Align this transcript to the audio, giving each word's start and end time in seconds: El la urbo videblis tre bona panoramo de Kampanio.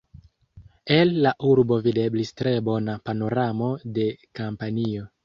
El 0.93 1.11
la 1.25 1.33
urbo 1.49 1.77
videblis 1.87 2.31
tre 2.41 2.53
bona 2.71 2.97
panoramo 3.11 3.69
de 3.99 4.07
Kampanio. 4.41 5.07